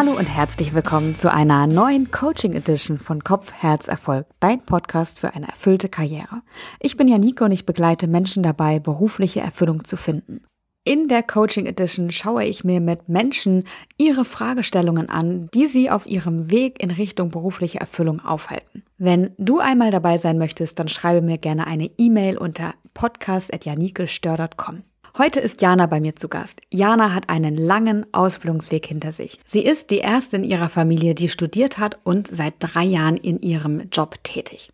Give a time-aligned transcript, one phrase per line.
[0.00, 5.18] Hallo und herzlich willkommen zu einer neuen Coaching Edition von Kopf, Herz, Erfolg, dein Podcast
[5.18, 6.40] für eine erfüllte Karriere.
[6.80, 10.42] Ich bin Janike und ich begleite Menschen dabei, berufliche Erfüllung zu finden.
[10.84, 13.64] In der Coaching Edition schaue ich mir mit Menschen
[13.98, 18.84] ihre Fragestellungen an, die sie auf ihrem Weg in Richtung berufliche Erfüllung aufhalten.
[18.96, 24.82] Wenn du einmal dabei sein möchtest, dann schreibe mir gerne eine E-Mail unter podcast.janikestör.com.
[25.18, 26.60] Heute ist Jana bei mir zu Gast.
[26.70, 29.40] Jana hat einen langen Ausbildungsweg hinter sich.
[29.44, 33.40] Sie ist die erste in ihrer Familie, die studiert hat und seit drei Jahren in
[33.40, 34.70] ihrem Job tätig.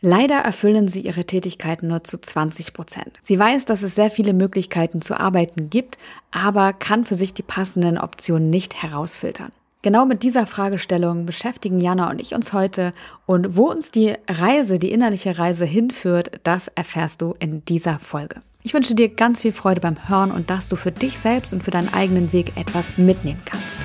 [0.00, 3.12] Leider erfüllen sie ihre Tätigkeiten nur zu 20 Prozent.
[3.22, 5.98] Sie weiß, dass es sehr viele Möglichkeiten zu arbeiten gibt,
[6.30, 9.50] aber kann für sich die passenden Optionen nicht herausfiltern.
[9.82, 12.92] Genau mit dieser Fragestellung beschäftigen Jana und ich uns heute
[13.24, 18.42] und wo uns die Reise, die innerliche Reise hinführt, das erfährst du in dieser Folge.
[18.66, 21.62] Ich wünsche dir ganz viel Freude beim Hören und dass du für dich selbst und
[21.62, 23.78] für deinen eigenen Weg etwas mitnehmen kannst.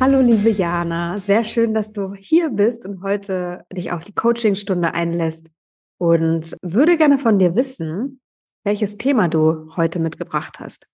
[0.00, 4.94] Hallo liebe Jana, sehr schön, dass du hier bist und heute dich auf die Coachingstunde
[4.94, 5.50] einlässt
[5.98, 8.22] und würde gerne von dir wissen,
[8.64, 10.86] welches Thema du heute mitgebracht hast.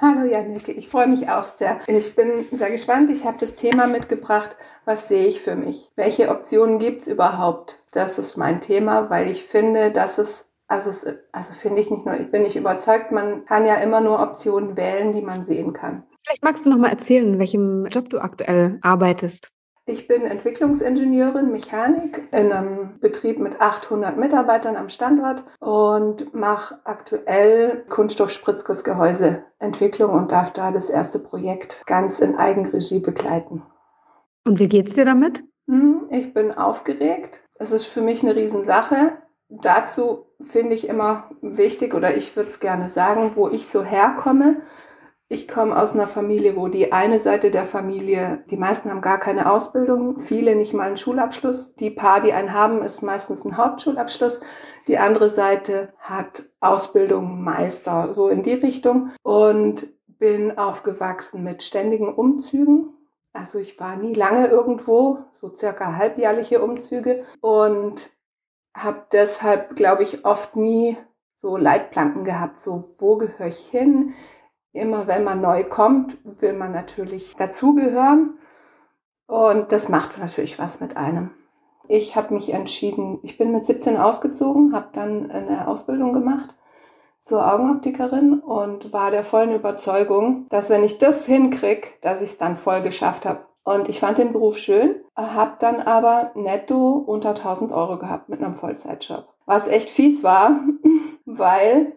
[0.00, 1.80] Hallo Jannike, ich freue mich auch sehr.
[1.86, 3.10] Ich bin sehr gespannt.
[3.10, 5.92] Ich habe das Thema mitgebracht, was sehe ich für mich?
[5.94, 7.78] Welche Optionen gibt es überhaupt?
[7.92, 12.04] Das ist mein Thema, weil ich finde, dass es, also, es, also finde ich nicht
[12.04, 15.72] nur, ich bin nicht überzeugt, man kann ja immer nur Optionen wählen, die man sehen
[15.72, 16.04] kann.
[16.24, 19.52] Vielleicht magst du noch mal erzählen, in welchem Job du aktuell arbeitest.
[19.84, 27.84] Ich bin Entwicklungsingenieurin Mechanik in einem Betrieb mit 800 Mitarbeitern am Standort und mache aktuell
[27.88, 33.64] Kunststoffspritzgussgehäuseentwicklung und darf da das erste Projekt ganz in Eigenregie begleiten.
[34.44, 35.42] Und wie geht's dir damit?
[35.66, 37.41] Hm, ich bin aufgeregt.
[37.62, 39.12] Es ist für mich eine Riesensache.
[39.48, 44.62] Dazu finde ich immer wichtig oder ich würde es gerne sagen, wo ich so herkomme.
[45.28, 49.18] Ich komme aus einer Familie, wo die eine Seite der Familie, die meisten haben gar
[49.18, 51.76] keine Ausbildung, viele nicht mal einen Schulabschluss.
[51.76, 54.40] Die paar, die einen haben, ist meistens ein Hauptschulabschluss.
[54.88, 59.12] Die andere Seite hat Ausbildung, Meister, so in die Richtung.
[59.22, 59.86] Und
[60.18, 62.88] bin aufgewachsen mit ständigen Umzügen.
[63.32, 68.10] Also ich war nie lange irgendwo, so circa halbjährliche Umzüge und
[68.74, 70.96] habe deshalb, glaube ich, oft nie
[71.40, 74.14] so Leitplanken gehabt, so wo gehöre ich hin?
[74.72, 78.38] Immer wenn man neu kommt, will man natürlich dazugehören
[79.26, 81.30] und das macht natürlich was mit einem.
[81.88, 86.54] Ich habe mich entschieden, ich bin mit 17 ausgezogen, habe dann eine Ausbildung gemacht
[87.22, 92.38] zur Augenoptikerin und war der vollen Überzeugung, dass wenn ich das hinkriege, dass ich es
[92.38, 93.46] dann voll geschafft habe.
[93.64, 98.42] Und ich fand den Beruf schön, habe dann aber netto unter 1000 Euro gehabt mit
[98.42, 99.28] einem Vollzeitjob.
[99.46, 100.60] Was echt fies war,
[101.24, 101.92] weil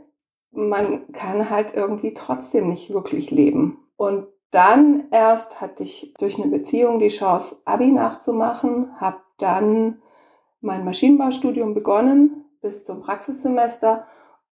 [0.52, 3.80] man kann halt irgendwie trotzdem nicht wirklich leben.
[3.98, 10.02] Und dann erst hatte ich durch eine Beziehung die Chance, Abi nachzumachen, habe dann
[10.62, 14.06] mein Maschinenbaustudium begonnen bis zum Praxissemester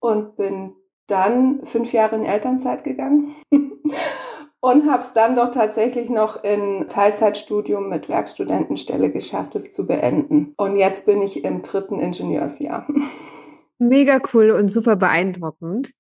[0.03, 0.75] und bin
[1.07, 3.35] dann fünf Jahre in Elternzeit gegangen
[4.61, 10.55] und habe es dann doch tatsächlich noch in Teilzeitstudium mit Werkstudentenstelle geschafft, es zu beenden.
[10.57, 12.87] Und jetzt bin ich im dritten Ingenieursjahr.
[13.79, 15.93] Mega cool und super beeindruckend.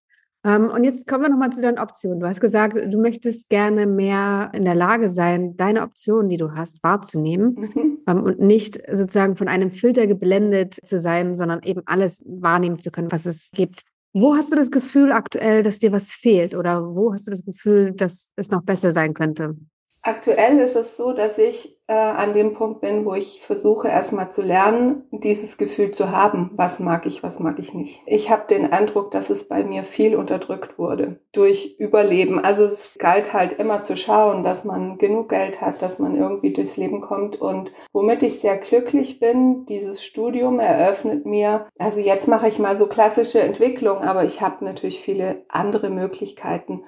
[0.44, 2.20] Ähm, und jetzt kommen wir nochmal zu deinen Optionen.
[2.20, 6.52] Du hast gesagt, du möchtest gerne mehr in der Lage sein, deine Optionen, die du
[6.52, 7.98] hast, wahrzunehmen mhm.
[8.08, 12.90] Ähm, und nicht sozusagen von einem Filter geblendet zu sein, sondern eben alles wahrnehmen zu
[12.90, 13.84] können, was es gibt.
[14.14, 17.44] Wo hast du das Gefühl aktuell, dass dir was fehlt oder wo hast du das
[17.44, 19.56] Gefühl, dass es noch besser sein könnte?
[20.04, 24.32] Aktuell ist es so, dass ich äh, an dem Punkt bin, wo ich versuche erstmal
[24.32, 28.00] zu lernen, dieses Gefühl zu haben, was mag ich, was mag ich nicht.
[28.06, 32.44] Ich habe den Eindruck, dass es bei mir viel unterdrückt wurde durch Überleben.
[32.44, 36.52] Also es galt halt immer zu schauen, dass man genug Geld hat, dass man irgendwie
[36.52, 37.40] durchs Leben kommt.
[37.40, 42.76] Und womit ich sehr glücklich bin, dieses Studium eröffnet mir, also jetzt mache ich mal
[42.76, 46.82] so klassische Entwicklung, aber ich habe natürlich viele andere Möglichkeiten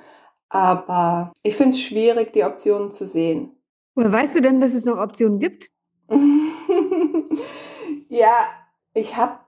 [0.55, 3.56] aber ich finde es schwierig, die Optionen zu sehen.
[3.97, 5.69] Woher weißt du denn, dass es noch Optionen gibt?
[8.09, 8.47] ja,
[8.93, 9.41] ich habe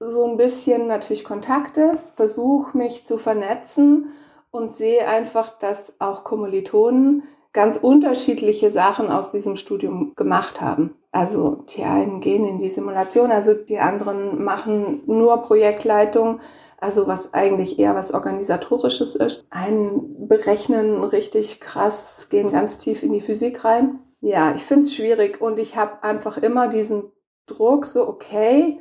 [0.00, 4.08] so ein bisschen natürlich Kontakte, versuche mich zu vernetzen
[4.50, 10.96] und sehe einfach, dass auch Kommilitonen ganz unterschiedliche Sachen aus diesem Studium gemacht haben.
[11.12, 16.40] Also die einen gehen in die Simulation, also die anderen machen nur Projektleitung
[16.80, 19.46] also was eigentlich eher was Organisatorisches ist.
[19.50, 24.00] Einen berechnen richtig krass, gehen ganz tief in die Physik rein.
[24.20, 27.12] Ja, ich finde es schwierig und ich habe einfach immer diesen
[27.46, 28.80] Druck, so okay,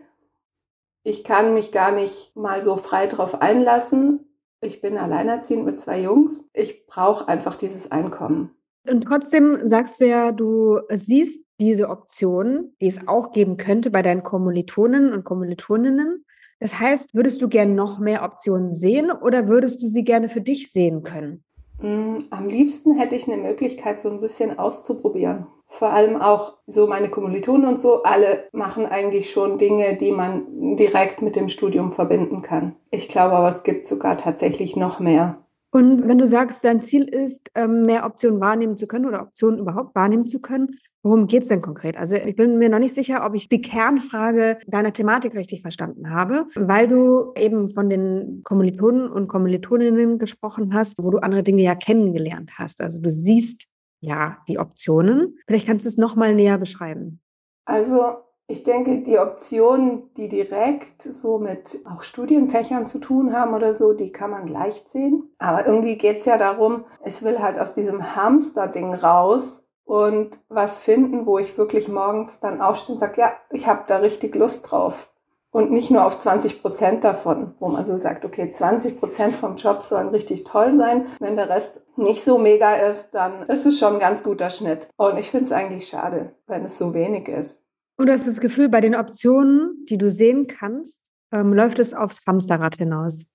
[1.03, 4.37] ich kann mich gar nicht mal so frei drauf einlassen.
[4.61, 6.45] Ich bin alleinerziehend mit zwei Jungs.
[6.53, 8.51] Ich brauche einfach dieses Einkommen.
[8.89, 14.01] Und trotzdem sagst du ja, du siehst diese Option, die es auch geben könnte bei
[14.01, 16.25] deinen Kommilitonen und Kommilitoninnen.
[16.63, 20.39] Das heißt, würdest du gerne noch mehr Optionen sehen oder würdest du sie gerne für
[20.39, 21.43] dich sehen können?
[21.81, 25.45] Mm, am liebsten hätte ich eine Möglichkeit, so ein bisschen auszuprobieren.
[25.67, 30.77] Vor allem auch so meine Kommilitonen und so, alle machen eigentlich schon Dinge, die man
[30.77, 32.77] direkt mit dem Studium verbinden kann.
[32.91, 35.43] Ich glaube aber, es gibt sogar tatsächlich noch mehr.
[35.71, 39.59] Und wenn du sagst, dein Ziel ist, ähm, mehr Optionen wahrnehmen zu können oder Optionen
[39.59, 41.97] überhaupt wahrnehmen zu können, worum geht es denn konkret?
[41.97, 46.09] Also ich bin mir noch nicht sicher, ob ich die Kernfrage deiner Thematik richtig verstanden
[46.09, 51.61] habe, weil du eben von den Kommilitonen und Kommilitoninnen gesprochen hast, wo du andere Dinge
[51.61, 52.81] ja kennengelernt hast.
[52.81, 53.65] Also du siehst
[53.99, 55.37] ja die Optionen.
[55.45, 57.21] Vielleicht kannst du es nochmal näher beschreiben.
[57.65, 58.15] Also
[58.47, 63.93] ich denke, die Optionen, die direkt so mit auch Studienfächern zu tun haben oder so,
[63.93, 65.33] die kann man leicht sehen.
[65.37, 70.79] Aber irgendwie geht es ja darum, ich will halt aus diesem Hamster-Ding raus und was
[70.79, 74.71] finden, wo ich wirklich morgens dann aufstehe und sage, ja, ich habe da richtig Lust
[74.71, 75.09] drauf.
[75.51, 79.55] Und nicht nur auf 20 Prozent davon, wo man so sagt, okay, 20 Prozent vom
[79.55, 81.05] Job sollen richtig toll sein.
[81.19, 84.87] Wenn der Rest nicht so mega ist, dann ist es schon ein ganz guter Schnitt.
[84.97, 87.61] Und ich finde es eigentlich schade, wenn es so wenig ist.
[87.97, 91.93] Und du hast das Gefühl, bei den Optionen, die du sehen kannst, ähm, läuft es
[91.93, 93.27] aufs Hamsterrad hinaus?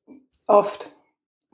[0.48, 0.90] Oft.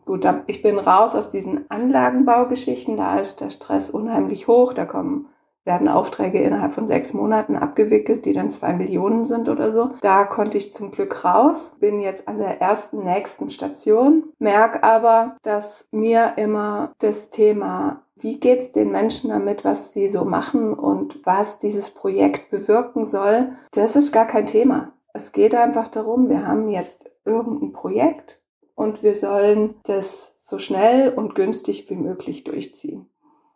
[0.04, 2.96] Gut, ich bin raus aus diesen Anlagenbaugeschichten.
[2.96, 4.72] Da ist der Stress unheimlich hoch.
[4.72, 5.28] Da kommen,
[5.64, 9.90] werden Aufträge innerhalb von sechs Monaten abgewickelt, die dann zwei Millionen sind oder so.
[10.02, 11.72] Da konnte ich zum Glück raus.
[11.80, 14.24] Bin jetzt an der ersten nächsten Station.
[14.38, 20.24] Merk aber, dass mir immer das Thema wie geht's den Menschen damit, was sie so
[20.24, 24.92] machen und was dieses Projekt bewirken soll, das ist gar kein Thema.
[25.12, 28.40] Es geht einfach darum, wir haben jetzt irgendein Projekt
[28.75, 33.06] und wir sollen das so schnell und günstig wie möglich durchziehen.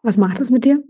[0.03, 0.83] Was macht das mit dir?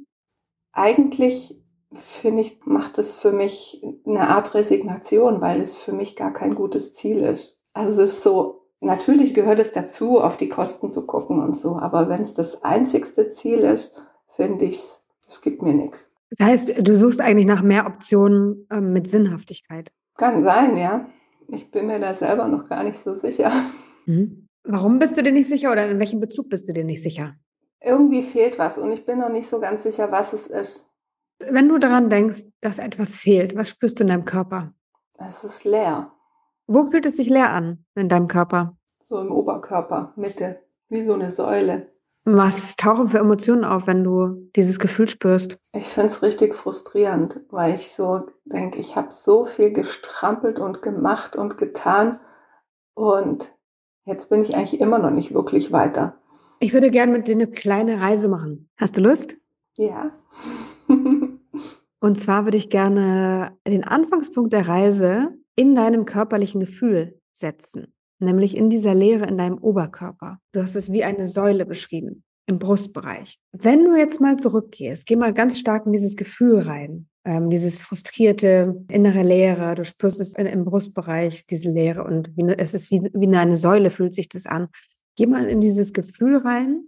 [0.73, 6.33] Eigentlich finde ich, macht es für mich eine Art Resignation, weil es für mich gar
[6.33, 7.63] kein gutes Ziel ist.
[7.73, 11.77] Also es ist so, Natürlich gehört es dazu, auf die Kosten zu gucken und so,
[11.79, 16.13] aber wenn es das einzigste Ziel ist, finde ich es, es gibt mir nichts.
[16.31, 19.91] Das heißt, du suchst eigentlich nach mehr Optionen ähm, mit Sinnhaftigkeit.
[20.17, 21.07] Kann sein, ja.
[21.49, 23.51] Ich bin mir da selber noch gar nicht so sicher.
[24.09, 24.49] Mhm.
[24.65, 27.35] Warum bist du dir nicht sicher oder in welchem Bezug bist du dir nicht sicher?
[27.81, 30.87] Irgendwie fehlt was und ich bin noch nicht so ganz sicher, was es ist.
[31.39, 34.73] Wenn du daran denkst, dass etwas fehlt, was spürst du in deinem Körper?
[35.19, 36.13] Es ist leer.
[36.67, 38.77] Wo fühlt es sich leer an in deinem Körper?
[39.01, 41.93] So im Oberkörper, Mitte, wie so eine Säule.
[42.25, 45.59] Was tauchen für Emotionen auf, wenn du dieses Gefühl spürst?
[45.73, 50.83] Ich finde es richtig frustrierend, weil ich so denke, ich habe so viel gestrampelt und
[50.83, 52.21] gemacht und getan
[52.95, 53.55] und
[54.09, 56.19] jetzt bin ich eigentlich immer noch nicht wirklich weiter.
[56.61, 58.69] Ich würde gerne mit dir eine kleine Reise machen.
[58.77, 59.37] Hast du Lust?
[59.77, 60.13] Ja.
[62.01, 68.57] und zwar würde ich gerne den Anfangspunkt der Reise in deinem körperlichen Gefühl setzen, nämlich
[68.57, 70.39] in dieser Leere in deinem Oberkörper.
[70.53, 73.39] Du hast es wie eine Säule beschrieben im Brustbereich.
[73.53, 77.83] Wenn du jetzt mal zurückgehst, geh mal ganz stark in dieses Gefühl rein, ähm, dieses
[77.83, 79.75] frustrierte innere Leere.
[79.75, 83.91] Du spürst es im Brustbereich, diese Leere und wie, es ist wie, wie eine Säule,
[83.91, 84.69] fühlt sich das an.
[85.15, 86.85] Geh mal in dieses Gefühl rein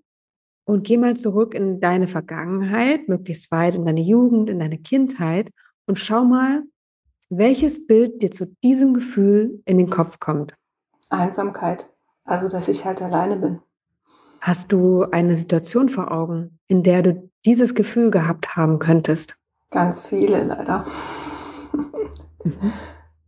[0.65, 5.51] und geh mal zurück in deine Vergangenheit, möglichst weit in deine Jugend, in deine Kindheit
[5.87, 6.63] und schau mal,
[7.29, 10.55] welches Bild dir zu diesem Gefühl in den Kopf kommt?
[11.11, 11.87] Einsamkeit.
[12.25, 13.61] Also, dass ich halt alleine bin.
[14.41, 19.37] Hast du eine Situation vor Augen, in der du dieses Gefühl gehabt haben könntest?
[19.71, 20.85] Ganz viele, leider.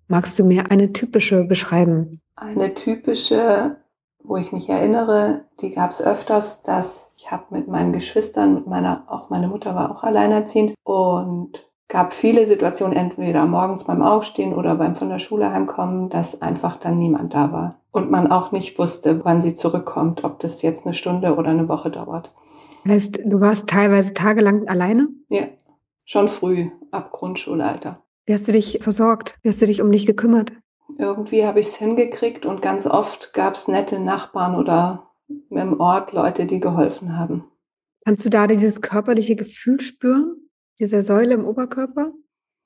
[0.08, 2.20] Magst du mir eine typische beschreiben?
[2.34, 3.76] Eine typische,
[4.22, 8.66] wo ich mich erinnere, die gab es öfters, dass ich habe mit meinen Geschwistern, mit
[8.66, 14.54] meiner, auch meine Mutter war auch alleinerziehend und gab viele Situationen, entweder morgens beim Aufstehen
[14.54, 17.80] oder beim von der Schule heimkommen, dass einfach dann niemand da war.
[17.92, 21.68] Und man auch nicht wusste, wann sie zurückkommt, ob das jetzt eine Stunde oder eine
[21.68, 22.32] Woche dauert.
[22.88, 25.08] Heißt, du warst teilweise tagelang alleine?
[25.28, 25.44] Ja,
[26.04, 28.02] schon früh, ab Grundschulalter.
[28.26, 29.38] Wie hast du dich versorgt?
[29.42, 30.52] Wie hast du dich um dich gekümmert?
[30.98, 35.10] Irgendwie habe ich es hingekriegt und ganz oft gab es nette Nachbarn oder
[35.50, 37.44] im Ort Leute, die geholfen haben.
[38.04, 40.42] Kannst du da dieses körperliche Gefühl spüren?
[40.82, 42.12] dieser Säule im Oberkörper?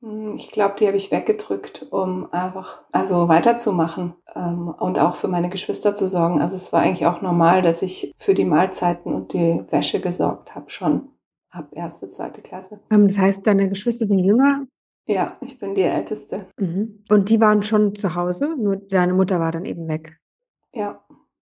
[0.02, 5.28] Hm, ich glaube, die habe ich weggedrückt, um einfach also weiterzumachen ähm, und auch für
[5.28, 6.40] meine Geschwister zu sorgen.
[6.40, 10.54] Also es war eigentlich auch normal, dass ich für die Mahlzeiten und die Wäsche gesorgt
[10.54, 11.08] habe, schon
[11.56, 12.80] ab erste, zweite Klasse.
[12.90, 14.66] Ähm, das heißt, deine Geschwister sind jünger?
[15.06, 16.46] Ja, ich bin die Älteste.
[16.58, 17.04] Mhm.
[17.08, 20.18] Und die waren schon zu Hause, nur deine Mutter war dann eben weg.
[20.74, 21.04] Ja.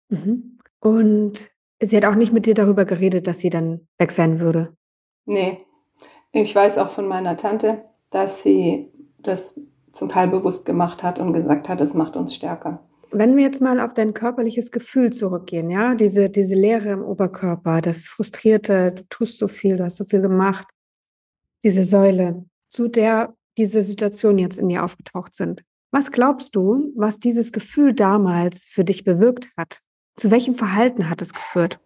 [0.09, 0.59] Mhm.
[0.81, 4.77] Und sie hat auch nicht mit dir darüber geredet, dass sie dann weg sein würde.
[5.27, 5.59] Nee.
[6.33, 9.61] Ich weiß auch von meiner Tante, dass sie das
[9.93, 12.83] zum Teil bewusst gemacht hat und gesagt hat, es macht uns stärker.
[13.12, 17.83] Wenn wir jetzt mal auf dein körperliches Gefühl zurückgehen, ja, diese, diese Leere im Oberkörper,
[17.83, 20.66] das Frustrierte, du tust so viel, du hast so viel gemacht,
[21.62, 25.62] diese Säule, zu der diese Situationen jetzt in dir aufgetaucht sind.
[25.90, 29.81] Was glaubst du, was dieses Gefühl damals für dich bewirkt hat?
[30.16, 31.81] Zu welchem Verhalten hat es geführt?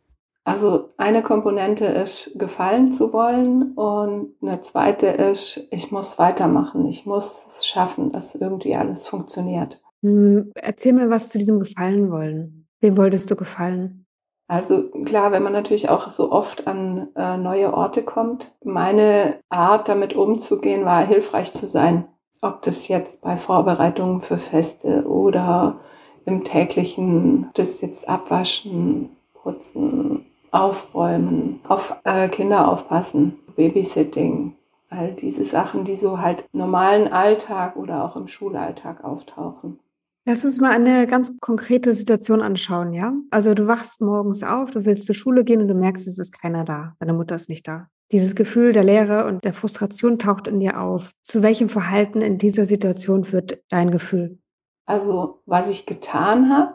[0.44, 7.04] Also eine Komponente ist, gefallen zu wollen und eine zweite ist, ich muss weitermachen, ich
[7.04, 9.80] muss es schaffen, dass irgendwie alles funktioniert.
[10.02, 12.68] Hm, erzähl mir was zu diesem Gefallen wollen.
[12.80, 14.06] Wem wolltest du gefallen?
[14.48, 19.88] Also klar, wenn man natürlich auch so oft an äh, neue Orte kommt, meine Art
[19.88, 22.06] damit umzugehen war hilfreich zu sein.
[22.42, 25.80] Ob das jetzt bei Vorbereitungen für Feste oder
[26.26, 34.54] im täglichen, das jetzt abwaschen, putzen, aufräumen, auf äh, Kinder aufpassen, Babysitting,
[34.90, 39.80] all diese Sachen, die so halt normalen Alltag oder auch im Schulalltag auftauchen.
[40.28, 43.14] Lass uns mal eine ganz konkrete Situation anschauen, ja?
[43.30, 46.32] Also du wachst morgens auf, du willst zur Schule gehen und du merkst, es ist
[46.32, 47.86] keiner da, deine Mutter ist nicht da.
[48.10, 51.12] Dieses Gefühl der Leere und der Frustration taucht in dir auf.
[51.22, 54.40] Zu welchem Verhalten in dieser Situation führt dein Gefühl?
[54.84, 56.74] Also, was ich getan habe,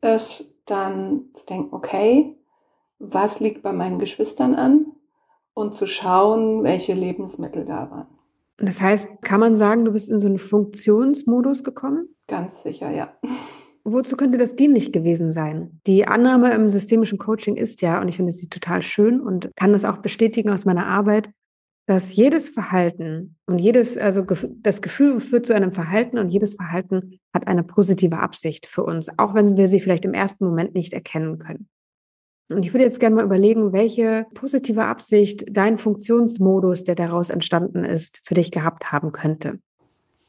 [0.00, 2.36] ist dann zu denken, okay,
[3.00, 4.86] was liegt bei meinen Geschwistern an
[5.54, 8.06] und zu schauen, welche Lebensmittel da waren.
[8.66, 12.08] Das heißt, kann man sagen, du bist in so einen Funktionsmodus gekommen?
[12.28, 13.12] Ganz sicher, ja.
[13.84, 15.80] Wozu könnte das dienlich gewesen sein?
[15.88, 19.72] Die Annahme im systemischen Coaching ist ja, und ich finde sie total schön und kann
[19.72, 21.30] das auch bestätigen aus meiner Arbeit,
[21.86, 24.24] dass jedes Verhalten und jedes, also
[24.62, 29.10] das Gefühl führt zu einem Verhalten und jedes Verhalten hat eine positive Absicht für uns,
[29.18, 31.68] auch wenn wir sie vielleicht im ersten Moment nicht erkennen können.
[32.52, 37.84] Und ich würde jetzt gerne mal überlegen, welche positive Absicht dein Funktionsmodus, der daraus entstanden
[37.84, 39.58] ist, für dich gehabt haben könnte.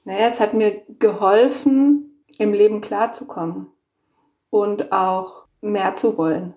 [0.05, 3.67] Naja, es hat mir geholfen, im Leben klarzukommen
[4.49, 6.53] und auch mehr zu wollen.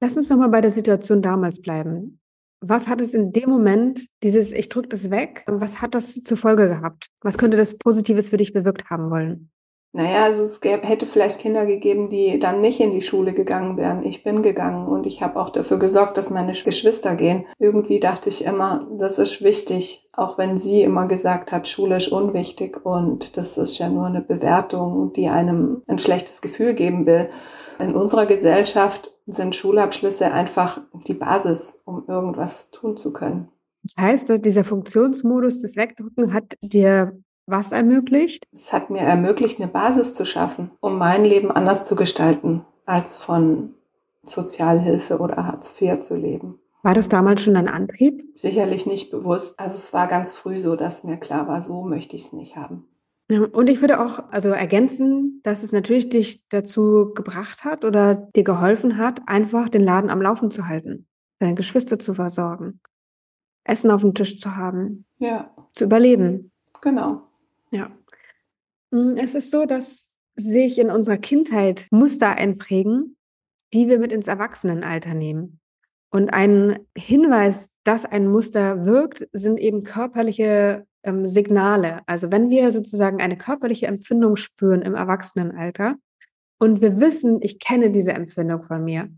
[0.00, 2.20] Lass uns noch mal bei der Situation damals bleiben.
[2.60, 6.36] Was hat es in dem Moment, dieses Ich drücke das weg, was hat das zur
[6.36, 7.08] Folge gehabt?
[7.22, 9.50] Was könnte das Positives für dich bewirkt haben wollen?
[9.96, 13.78] Naja, also es gäbe, hätte vielleicht Kinder gegeben, die dann nicht in die Schule gegangen
[13.78, 14.02] wären.
[14.02, 17.46] Ich bin gegangen und ich habe auch dafür gesorgt, dass meine Geschwister gehen.
[17.58, 22.08] Irgendwie dachte ich immer, das ist wichtig, auch wenn sie immer gesagt hat, Schule ist
[22.08, 27.30] unwichtig und das ist ja nur eine Bewertung, die einem ein schlechtes Gefühl geben will.
[27.78, 33.48] In unserer Gesellschaft sind Schulabschlüsse einfach die Basis, um irgendwas tun zu können.
[33.82, 38.44] Das heißt, dieser Funktionsmodus des Wegdrücken hat dir was ermöglicht?
[38.52, 43.16] Es hat mir ermöglicht, eine Basis zu schaffen, um mein Leben anders zu gestalten, als
[43.16, 43.74] von
[44.24, 46.58] Sozialhilfe oder Hartz IV zu leben.
[46.82, 48.22] War das damals schon ein Antrieb?
[48.36, 49.58] Sicherlich nicht bewusst.
[49.58, 52.56] Also es war ganz früh so, dass mir klar war, so möchte ich es nicht
[52.56, 52.86] haben.
[53.28, 58.44] Und ich würde auch also ergänzen, dass es natürlich dich dazu gebracht hat oder dir
[58.44, 61.08] geholfen hat, einfach den Laden am Laufen zu halten,
[61.40, 62.80] deine Geschwister zu versorgen,
[63.64, 65.50] Essen auf dem Tisch zu haben, ja.
[65.72, 66.52] zu überleben.
[66.80, 67.22] Genau.
[67.70, 67.90] Ja.
[68.90, 73.16] Mm, es ist so, dass sich in unserer Kindheit Muster einprägen,
[73.72, 75.60] die wir mit ins Erwachsenenalter nehmen.
[76.10, 82.00] Und ein Hinweis, dass ein Muster wirkt, sind eben körperliche ähm, Signale.
[82.06, 85.96] Also wenn wir sozusagen eine körperliche Empfindung spüren im Erwachsenenalter
[86.58, 89.10] und wir wissen, ich kenne diese Empfindung von mir,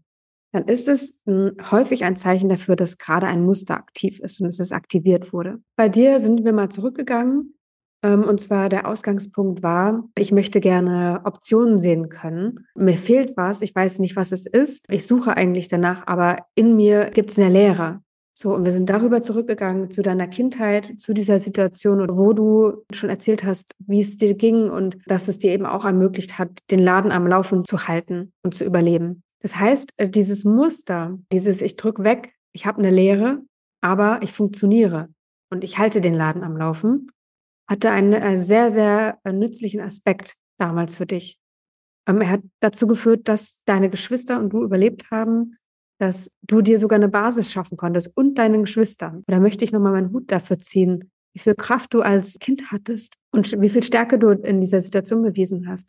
[0.52, 4.40] dann ist es m, hm, häufig ein Zeichen dafür, dass gerade ein Muster aktiv ist
[4.40, 5.60] und dass es aktiviert wurde.
[5.76, 7.57] Bei dir sind wir mal zurückgegangen
[8.02, 12.66] und zwar der Ausgangspunkt war, ich möchte gerne Optionen sehen können.
[12.76, 14.84] Mir fehlt was, ich weiß nicht, was es ist.
[14.88, 18.00] Ich suche eigentlich danach, aber in mir gibt es eine Leere.
[18.40, 23.10] So, und wir sind darüber zurückgegangen zu deiner Kindheit, zu dieser Situation, wo du schon
[23.10, 26.78] erzählt hast, wie es dir ging und dass es dir eben auch ermöglicht hat, den
[26.78, 29.24] Laden am Laufen zu halten und zu überleben.
[29.40, 33.42] Das heißt, äh, dieses Muster, dieses Ich drück weg, ich habe eine Lehre,
[33.80, 35.08] aber ich funktioniere
[35.50, 37.10] und ich halte den Laden am Laufen,
[37.68, 41.38] hatte einen äh, sehr, sehr äh, nützlichen Aspekt damals für dich.
[42.08, 45.56] Ähm, er hat dazu geführt, dass deine Geschwister und du überlebt haben,
[46.00, 49.16] dass du dir sogar eine Basis schaffen konntest und deinen Geschwistern.
[49.16, 52.72] Und da möchte ich nochmal meinen Hut dafür ziehen, wie viel Kraft du als Kind
[52.72, 55.86] hattest und wie viel Stärke du in dieser Situation bewiesen hast.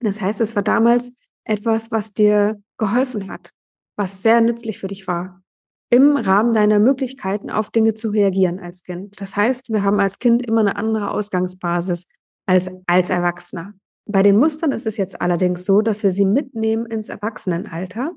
[0.00, 1.12] Das heißt, es war damals
[1.44, 3.50] etwas, was dir geholfen hat,
[3.96, 5.42] was sehr nützlich für dich war
[5.90, 9.20] im Rahmen deiner Möglichkeiten auf Dinge zu reagieren als Kind.
[9.20, 12.06] Das heißt, wir haben als Kind immer eine andere Ausgangsbasis
[12.46, 13.74] als als Erwachsener.
[14.06, 18.12] Bei den Mustern ist es jetzt allerdings so, dass wir sie mitnehmen ins Erwachsenenalter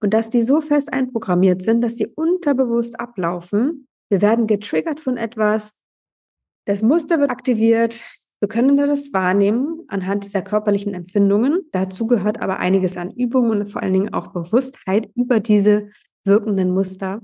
[0.00, 3.86] und dass die so fest einprogrammiert sind, dass sie unterbewusst ablaufen.
[4.10, 5.72] Wir werden getriggert von etwas,
[6.66, 8.00] das Muster wird aktiviert,
[8.40, 11.60] wir können das wahrnehmen anhand dieser körperlichen Empfindungen.
[11.70, 15.90] Dazu gehört aber einiges an Übungen und vor allen Dingen auch Bewusstheit über diese
[16.24, 17.20] wirkenden Muster,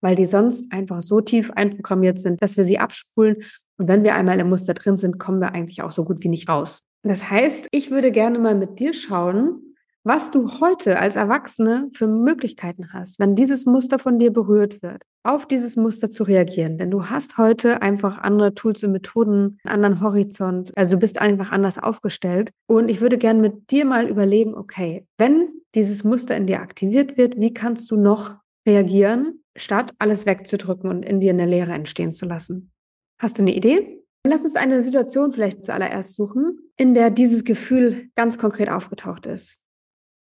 [0.00, 3.36] weil die sonst einfach so tief einprogrammiert sind, dass wir sie abspulen.
[3.78, 6.28] Und wenn wir einmal im Muster drin sind, kommen wir eigentlich auch so gut wie
[6.28, 6.82] nicht raus.
[7.02, 9.72] Das heißt, ich würde gerne mal mit dir schauen,
[10.04, 15.04] was du heute als Erwachsene für Möglichkeiten hast, wenn dieses Muster von dir berührt wird,
[15.22, 16.76] auf dieses Muster zu reagieren.
[16.76, 20.72] Denn du hast heute einfach andere Tools und Methoden, einen anderen Horizont.
[20.76, 22.50] Also du bist einfach anders aufgestellt.
[22.66, 27.16] Und ich würde gerne mit dir mal überlegen, okay, wenn dieses Muster in dir aktiviert
[27.16, 32.12] wird, wie kannst du noch reagieren, statt alles wegzudrücken und in dir eine Leere entstehen
[32.12, 32.72] zu lassen?
[33.18, 34.02] Hast du eine Idee?
[34.26, 39.62] Lass uns eine Situation vielleicht zuallererst suchen, in der dieses Gefühl ganz konkret aufgetaucht ist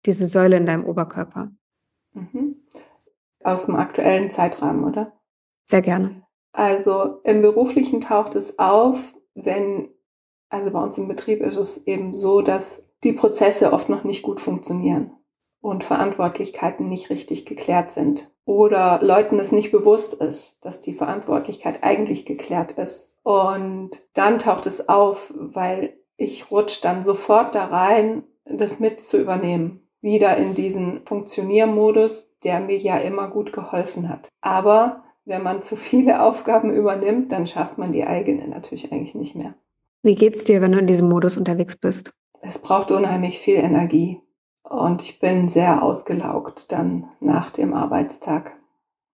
[0.07, 1.51] diese Säule in deinem Oberkörper.
[2.13, 2.63] Mhm.
[3.43, 5.13] Aus dem aktuellen Zeitrahmen, oder?
[5.69, 6.23] Sehr gerne.
[6.53, 9.91] Also im beruflichen taucht es auf, wenn,
[10.49, 14.23] also bei uns im Betrieb ist es eben so, dass die Prozesse oft noch nicht
[14.23, 15.11] gut funktionieren
[15.67, 21.83] und Verantwortlichkeiten nicht richtig geklärt sind oder Leuten es nicht bewusst ist, dass die Verantwortlichkeit
[21.83, 23.17] eigentlich geklärt ist.
[23.25, 29.19] Und dann taucht es auf, weil ich rutsche dann sofort da rein, das mit zu
[29.19, 34.29] übernehmen wieder in diesen Funktioniermodus, der mir ja immer gut geholfen hat.
[34.41, 39.35] Aber wenn man zu viele Aufgaben übernimmt, dann schafft man die eigene natürlich eigentlich nicht
[39.35, 39.55] mehr.
[40.05, 42.13] Wie geht's dir, wenn du in diesem Modus unterwegs bist?
[42.41, 44.21] Es braucht unheimlich viel Energie
[44.69, 48.53] und ich bin sehr ausgelaugt dann nach dem Arbeitstag.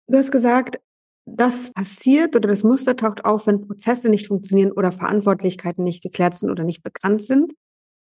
[0.07, 0.79] Du hast gesagt,
[1.25, 6.35] das passiert oder das Muster taucht auf, wenn Prozesse nicht funktionieren oder Verantwortlichkeiten nicht geklärt
[6.35, 7.53] sind oder nicht bekannt sind.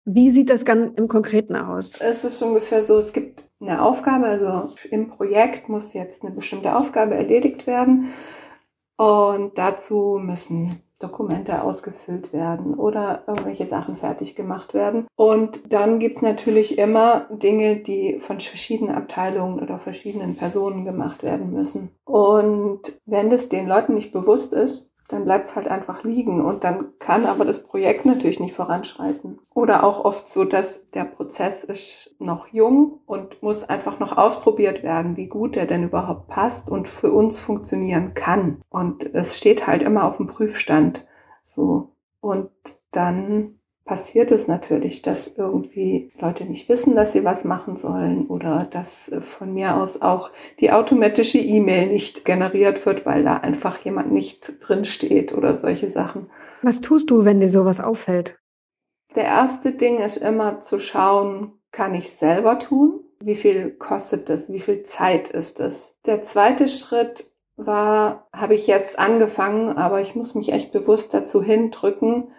[0.03, 1.99] Wie sieht das dann im Konkreten aus?
[1.99, 6.75] Es ist ungefähr so, es gibt eine Aufgabe, also im Projekt muss jetzt eine bestimmte
[6.75, 8.13] Aufgabe erledigt werden
[8.97, 15.07] und dazu müssen Dokumente ausgefüllt werden oder irgendwelche Sachen fertig gemacht werden.
[15.15, 21.51] Und dann gibt's natürlich immer Dinge, die von verschiedenen Abteilungen oder verschiedenen Personen gemacht werden
[21.51, 21.91] müssen.
[22.05, 26.63] Und wenn das den Leuten nicht bewusst ist, dann bleibt es halt einfach liegen und
[26.63, 29.39] dann kann aber das Projekt natürlich nicht voranschreiten.
[29.53, 34.83] Oder auch oft so, dass der Prozess ist noch jung und muss einfach noch ausprobiert
[34.83, 38.61] werden, wie gut er denn überhaupt passt und für uns funktionieren kann.
[38.69, 41.07] Und es steht halt immer auf dem Prüfstand.
[41.43, 41.95] So.
[42.19, 42.51] Und
[42.91, 43.56] dann
[43.87, 49.09] passiert es natürlich, dass irgendwie Leute nicht wissen, dass sie was machen sollen oder dass
[49.09, 54.11] äh, von mir aus auch die automatische E-Mail nicht generiert wird, weil da einfach jemand
[54.11, 56.29] nicht drin steht oder solche Sachen.
[56.61, 58.37] Was tust du, wenn dir sowas auffällt?
[59.15, 62.99] Der erste Ding ist immer zu schauen, kann ich selber tun?
[63.19, 64.51] Wie viel kostet das?
[64.51, 65.97] Wie viel Zeit ist es?
[66.05, 71.41] Der zweite Schritt war, habe ich jetzt angefangen, aber ich muss mich echt bewusst dazu
[71.41, 72.31] hindrücken,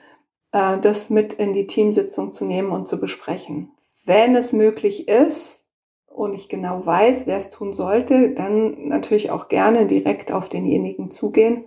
[0.52, 3.72] äh, das mit in die Teamsitzung zu nehmen und zu besprechen.
[4.04, 5.66] Wenn es möglich ist
[6.06, 11.10] und ich genau weiß, wer es tun sollte, dann natürlich auch gerne direkt auf denjenigen
[11.10, 11.64] zugehen.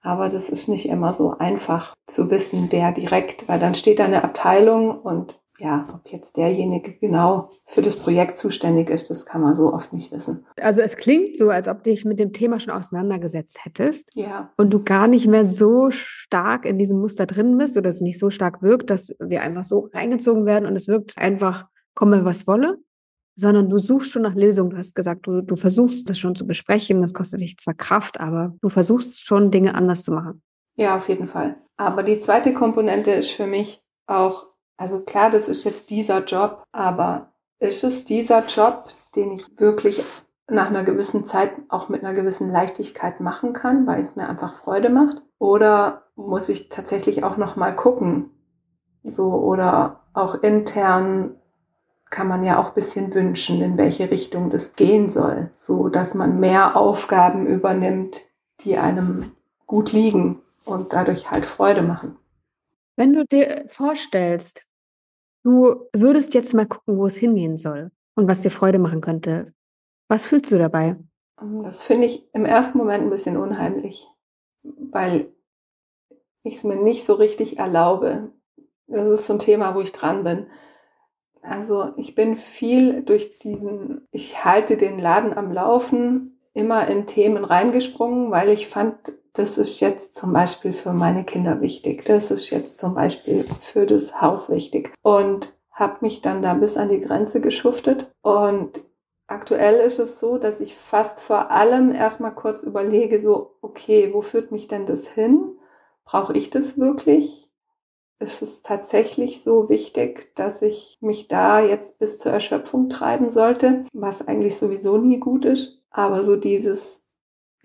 [0.00, 4.04] Aber das ist nicht immer so einfach zu wissen, wer direkt, weil dann steht da
[4.04, 9.40] eine Abteilung und ja, ob jetzt derjenige genau für das Projekt zuständig ist, das kann
[9.40, 10.46] man so oft nicht wissen.
[10.60, 14.10] Also es klingt so, als ob du dich mit dem Thema schon auseinandergesetzt hättest.
[14.14, 14.52] Ja.
[14.56, 18.18] Und du gar nicht mehr so stark in diesem Muster drin bist oder es nicht
[18.18, 22.46] so stark wirkt, dass wir einfach so reingezogen werden und es wirkt einfach, komme was
[22.46, 22.78] wolle,
[23.36, 24.70] sondern du suchst schon nach Lösungen.
[24.70, 27.02] Du hast gesagt, du, du versuchst das schon zu besprechen.
[27.02, 30.42] Das kostet dich zwar Kraft, aber du versuchst schon Dinge anders zu machen.
[30.76, 31.56] Ja, auf jeden Fall.
[31.76, 36.64] Aber die zweite Komponente ist für mich auch also klar, das ist jetzt dieser Job,
[36.72, 40.02] aber ist es dieser Job, den ich wirklich
[40.48, 44.54] nach einer gewissen Zeit auch mit einer gewissen Leichtigkeit machen kann, weil es mir einfach
[44.54, 45.22] Freude macht?
[45.38, 48.30] Oder muss ich tatsächlich auch noch mal gucken?
[49.02, 51.36] So oder auch intern
[52.10, 56.38] kann man ja auch bisschen wünschen, in welche Richtung das gehen soll, so dass man
[56.38, 58.20] mehr Aufgaben übernimmt,
[58.60, 59.32] die einem
[59.66, 62.16] gut liegen und dadurch halt Freude machen.
[62.96, 64.66] Wenn du dir vorstellst,
[65.44, 69.52] du würdest jetzt mal gucken, wo es hingehen soll und was dir Freude machen könnte,
[70.08, 70.96] was fühlst du dabei?
[71.40, 74.06] Ähm, das finde ich im ersten Moment ein bisschen unheimlich,
[74.62, 75.32] weil
[76.42, 78.32] ich es mir nicht so richtig erlaube.
[78.86, 80.46] Das ist so ein Thema, wo ich dran bin.
[81.42, 87.44] Also ich bin viel durch diesen, ich halte den Laden am Laufen, immer in Themen
[87.44, 88.96] reingesprungen, weil ich fand,
[89.36, 93.86] das ist jetzt zum Beispiel für meine Kinder wichtig, das ist jetzt zum Beispiel für
[93.86, 98.82] das Haus wichtig und habe mich dann da bis an die Grenze geschuftet und
[99.26, 104.22] aktuell ist es so, dass ich fast vor allem erstmal kurz überlege, so, okay, wo
[104.22, 105.58] führt mich denn das hin?
[106.04, 107.50] Brauche ich das wirklich?
[108.18, 113.84] Ist es tatsächlich so wichtig, dass ich mich da jetzt bis zur Erschöpfung treiben sollte,
[113.92, 115.82] was eigentlich sowieso nie gut ist?
[115.90, 117.02] Aber so dieses,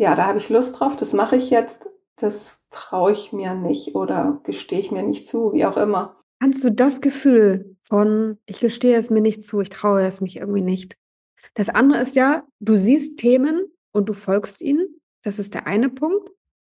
[0.02, 3.94] ja, da habe ich Lust drauf, das mache ich jetzt, das traue ich mir nicht
[3.94, 6.20] oder gestehe ich mir nicht zu, wie auch immer.
[6.40, 10.38] Kannst du das Gefühl von, ich gestehe es mir nicht zu, ich traue es mich
[10.38, 10.98] irgendwie nicht.
[11.54, 14.88] Das andere ist ja, du siehst Themen und du folgst ihnen.
[15.22, 16.32] Das ist der eine Punkt.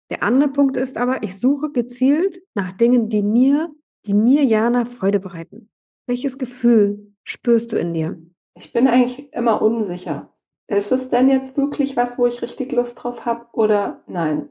[0.10, 3.70] Der andere Punkt ist aber, ich suche gezielt nach Dingen, die mir,
[4.08, 5.70] die mir Jana Freude bereiten.
[6.08, 8.20] Welches Gefühl spürst du in dir?
[8.56, 10.31] Ich bin eigentlich immer unsicher.
[10.72, 14.48] Ist es denn jetzt wirklich was, wo ich richtig Lust drauf habe oder nein?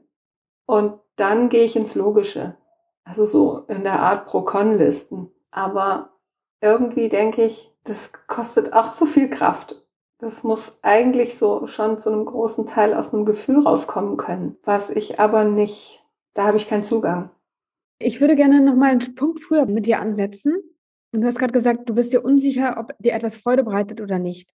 [0.67, 2.55] Und dann gehe ich ins Logische.
[3.03, 5.31] Also so in der Art Pro-Con-Listen.
[5.49, 6.11] Aber
[6.61, 9.83] irgendwie denke ich, das kostet auch zu viel Kraft.
[10.19, 14.91] Das muss eigentlich so schon zu einem großen Teil aus einem Gefühl rauskommen können, was
[14.91, 16.05] ich aber nicht,
[16.35, 17.31] da habe ich keinen Zugang.
[17.97, 20.57] Ich würde gerne noch mal einen Punkt früher mit dir ansetzen.
[21.11, 24.19] Und du hast gerade gesagt, du bist dir unsicher, ob dir etwas Freude bereitet oder
[24.19, 24.53] nicht.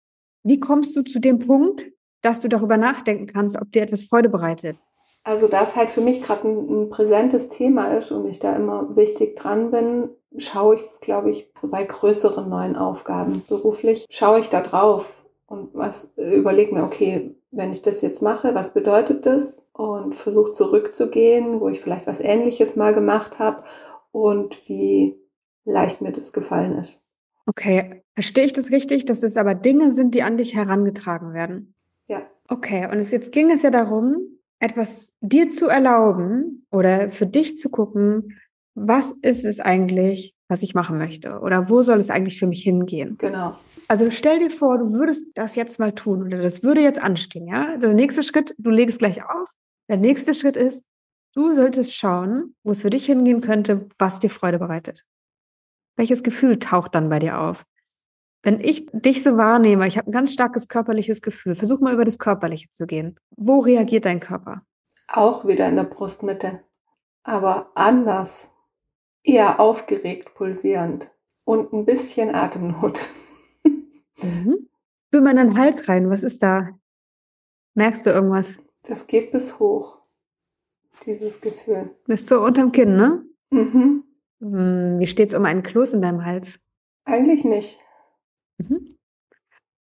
[0.45, 1.87] Wie kommst du zu dem Punkt,
[2.23, 4.77] dass du darüber nachdenken kannst, ob dir etwas Freude bereitet?
[5.25, 8.57] Also da es halt für mich gerade ein, ein, präsentes Thema ist und ich da
[8.57, 14.41] immer wichtig dran bin, schaue ich, glaube ich, so bei größeren neuen Aufgaben beruflich, schaue
[14.41, 19.27] ich da drauf und was überlege mir, okay, wenn ich das jetzt mache, was bedeutet
[19.27, 19.65] das?
[19.75, 23.63] Und versuche zurückzugehen, wo ich vielleicht was Ähnliches mal gemacht habe
[24.11, 25.21] und wie
[25.65, 27.02] leicht mir das gefallen ist.
[27.47, 31.75] Okay, verstehe ich das richtig, dass es aber Dinge sind, die an dich herangetragen werden?
[32.07, 32.23] Ja.
[32.49, 34.17] Okay, und es, jetzt ging es ja darum,
[34.61, 38.39] etwas dir zu erlauben oder für dich zu gucken,
[38.75, 42.63] was ist es eigentlich, was ich machen möchte oder wo soll es eigentlich für mich
[42.63, 43.17] hingehen?
[43.19, 43.55] Genau.
[43.89, 47.47] Also stell dir vor, du würdest das jetzt mal tun oder das würde jetzt anstehen,
[47.47, 47.77] ja?
[47.77, 49.51] Der nächste Schritt, du legst gleich auf.
[49.89, 50.85] Der nächste Schritt ist,
[51.35, 55.05] du solltest schauen, wo es für dich hingehen könnte, was dir Freude bereitet.
[55.97, 57.65] Welches Gefühl taucht dann bei dir auf?
[58.43, 62.05] Wenn ich dich so wahrnehme, ich habe ein ganz starkes körperliches Gefühl, versuch mal über
[62.05, 63.19] das Körperliche zu gehen.
[63.37, 64.63] Wo reagiert dein Körper?
[65.07, 66.61] Auch wieder in der Brustmitte,
[67.23, 68.49] aber anders.
[69.23, 71.09] Eher aufgeregt, pulsierend
[71.45, 73.09] und ein bisschen Atemnot.
[73.65, 74.69] Mhm.
[75.07, 76.71] Spür mal in den Hals rein, was ist da?
[77.75, 78.59] Merkst du irgendwas?
[78.83, 79.99] Das geht bis hoch,
[81.07, 81.95] dieses Gefühl.
[82.07, 83.25] Bist du unterm Kinn, ne?
[83.51, 84.05] Mhm.
[84.43, 86.61] Hm, wie steht es um einen Kloß in deinem Hals?
[87.05, 87.79] Eigentlich nicht.
[88.59, 88.89] Mhm.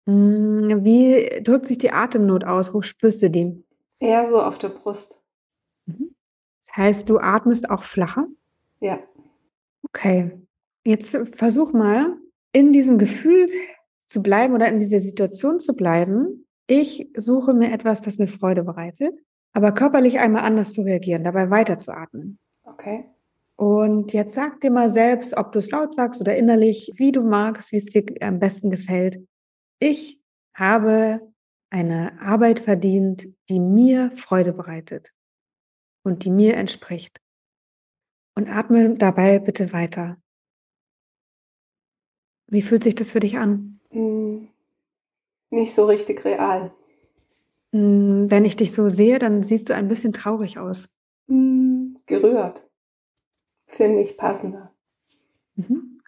[0.06, 2.74] Hm, wie drückt sich die Atemnot aus?
[2.74, 3.64] Wo spürst du die?
[4.00, 5.16] Eher so auf der Brust.
[5.86, 6.14] Mhm.
[6.66, 8.26] Das heißt, du atmest auch flacher?
[8.80, 8.98] Ja.
[9.84, 10.40] Okay.
[10.84, 12.16] Jetzt versuch mal,
[12.52, 13.46] in diesem Gefühl
[14.08, 16.46] zu bleiben oder in dieser Situation zu bleiben.
[16.66, 19.14] Ich suche mir etwas, das mir Freude bereitet,
[19.52, 22.38] aber körperlich einmal anders zu reagieren, dabei weiterzuatmen.
[22.64, 23.04] Okay.
[23.58, 27.22] Und jetzt sag dir mal selbst, ob du es laut sagst oder innerlich, wie du
[27.22, 29.18] magst, wie es dir am besten gefällt.
[29.80, 30.20] Ich
[30.54, 31.20] habe
[31.68, 35.12] eine Arbeit verdient, die mir Freude bereitet
[36.04, 37.20] und die mir entspricht.
[38.36, 40.18] Und atme dabei bitte weiter.
[42.46, 43.80] Wie fühlt sich das für dich an?
[43.90, 44.48] Hm,
[45.50, 46.72] nicht so richtig real.
[47.74, 50.88] Hm, wenn ich dich so sehe, dann siehst du ein bisschen traurig aus.
[51.26, 52.67] Hm, gerührt
[53.68, 54.74] finde ich passender.
[55.54, 56.00] Mhm.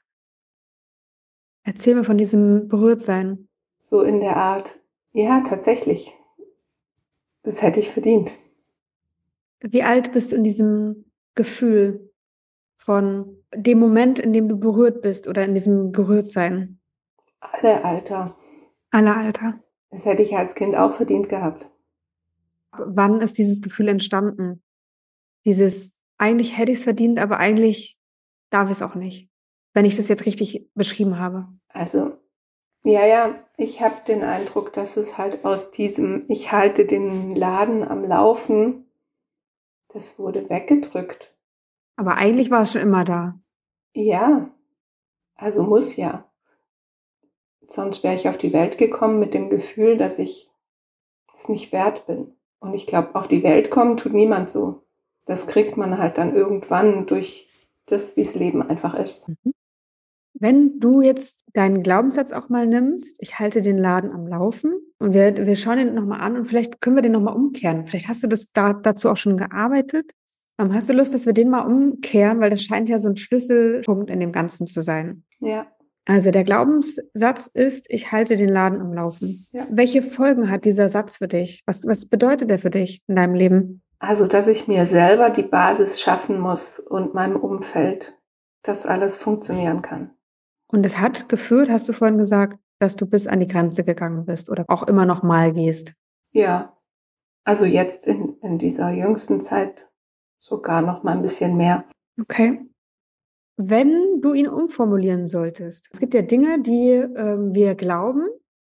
[1.62, 3.48] Erzähl mir von diesem Berührtsein.
[3.78, 4.80] So in der Art,
[5.12, 6.12] ja, tatsächlich.
[7.42, 8.32] Das hätte ich verdient.
[9.60, 12.12] Wie alt bist du in diesem Gefühl
[12.76, 16.80] von dem Moment, in dem du berührt bist oder in diesem Gerührtsein?
[17.40, 18.36] Alle Alter.
[18.90, 19.62] Alle Alter.
[19.90, 21.66] Das hätte ich als Kind auch verdient gehabt.
[22.72, 24.62] Wann ist dieses Gefühl entstanden?
[25.44, 27.98] Dieses eigentlich hätte ich es verdient, aber eigentlich
[28.50, 29.30] darf ich es auch nicht,
[29.72, 31.48] wenn ich das jetzt richtig beschrieben habe.
[31.68, 32.18] Also,
[32.82, 37.86] ja, ja, ich habe den Eindruck, dass es halt aus diesem, ich halte den Laden
[37.86, 38.86] am Laufen,
[39.88, 41.34] das wurde weggedrückt.
[41.96, 43.38] Aber eigentlich war es schon immer da.
[43.92, 44.50] Ja,
[45.34, 46.30] also muss ja.
[47.66, 50.50] Sonst wäre ich auf die Welt gekommen mit dem Gefühl, dass ich
[51.34, 52.34] es nicht wert bin.
[52.58, 54.82] Und ich glaube, auf die Welt kommen tut niemand so
[55.30, 57.48] das kriegt man halt dann irgendwann durch
[57.86, 59.28] das, wie das Leben einfach ist.
[59.28, 59.52] Mhm.
[60.34, 65.12] Wenn du jetzt deinen Glaubenssatz auch mal nimmst, ich halte den Laden am Laufen und
[65.12, 67.86] wir, wir schauen ihn nochmal an und vielleicht können wir den nochmal umkehren.
[67.86, 70.10] Vielleicht hast du das da, dazu auch schon gearbeitet.
[70.58, 73.16] Ähm, hast du Lust, dass wir den mal umkehren, weil das scheint ja so ein
[73.16, 75.22] Schlüsselpunkt in dem Ganzen zu sein.
[75.38, 75.68] Ja.
[76.06, 79.46] Also der Glaubenssatz ist, ich halte den Laden am Laufen.
[79.52, 79.64] Ja.
[79.70, 81.62] Welche Folgen hat dieser Satz für dich?
[81.66, 83.82] Was, was bedeutet er für dich in deinem Leben?
[84.00, 88.18] Also, dass ich mir selber die Basis schaffen muss und meinem Umfeld,
[88.62, 90.10] dass alles funktionieren kann.
[90.68, 94.24] Und es hat geführt, hast du vorhin gesagt, dass du bis an die Grenze gegangen
[94.24, 95.92] bist oder auch immer noch mal gehst.
[96.32, 96.74] Ja,
[97.44, 99.88] also jetzt in, in dieser jüngsten Zeit
[100.38, 101.84] sogar noch mal ein bisschen mehr.
[102.18, 102.66] Okay.
[103.56, 108.26] Wenn du ihn umformulieren solltest, es gibt ja Dinge, die ähm, wir glauben,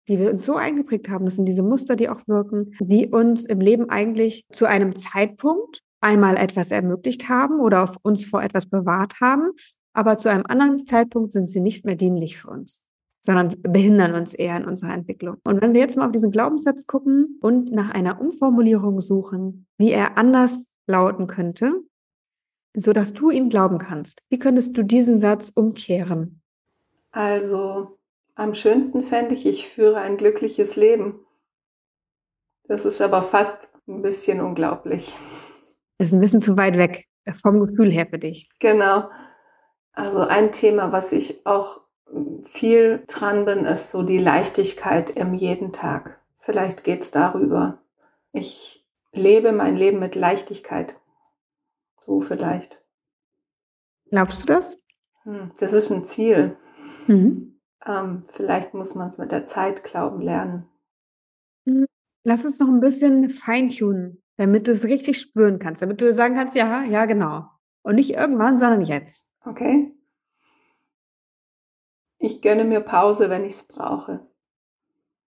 [0.08, 3.46] die wir uns so eingeprägt haben, das sind diese Muster, die auch wirken, die uns
[3.46, 9.20] im Leben eigentlich zu einem Zeitpunkt einmal etwas ermöglicht haben oder uns vor etwas bewahrt
[9.20, 9.50] haben,
[9.94, 12.82] aber zu einem anderen Zeitpunkt sind sie nicht mehr dienlich für uns,
[13.24, 15.36] sondern behindern uns eher in unserer Entwicklung.
[15.44, 19.92] Und wenn wir jetzt mal auf diesen Glaubenssatz gucken und nach einer Umformulierung suchen, wie
[19.92, 21.72] er anders lauten könnte,
[22.76, 24.22] so dass du ihn glauben kannst.
[24.28, 26.42] Wie könntest du diesen Satz umkehren?
[27.12, 27.98] Also,
[28.34, 31.20] am schönsten fände ich, ich führe ein glückliches Leben.
[32.64, 35.16] Das ist aber fast ein bisschen unglaublich.
[35.98, 37.06] Das ist ein bisschen zu weit weg
[37.40, 38.48] vom Gefühl her für dich.
[38.58, 39.08] Genau.
[39.92, 41.82] Also ein Thema, was ich auch
[42.42, 46.20] viel dran bin, ist so die Leichtigkeit im jeden Tag.
[46.38, 47.78] Vielleicht geht es darüber.
[48.32, 50.96] Ich lebe mein Leben mit Leichtigkeit.
[52.00, 52.78] So vielleicht.
[54.10, 54.80] Glaubst du das?
[55.22, 56.56] Hm, das ist ein Ziel.
[57.06, 57.53] Mhm.
[57.86, 60.68] Ähm, vielleicht muss man es mit der Zeit glauben lernen.
[61.66, 61.86] Hm,
[62.24, 66.34] lass es noch ein bisschen feintunen, damit du es richtig spüren kannst, damit du sagen
[66.34, 67.48] kannst, ja, ja, genau.
[67.82, 69.26] Und nicht irgendwann, sondern jetzt.
[69.44, 69.94] Okay.
[72.18, 74.26] Ich gönne mir Pause, wenn ich es brauche.